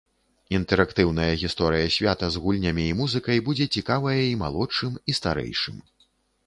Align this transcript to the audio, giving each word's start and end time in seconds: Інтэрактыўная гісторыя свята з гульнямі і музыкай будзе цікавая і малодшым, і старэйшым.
Інтэрактыўная 0.59 1.27
гісторыя 1.41 1.91
свята 1.97 2.31
з 2.37 2.41
гульнямі 2.47 2.89
і 2.93 2.97
музыкай 3.03 3.37
будзе 3.51 3.65
цікавая 3.79 4.19
і 4.25 4.35
малодшым, 4.43 4.93
і 5.13 5.19
старэйшым. 5.21 5.77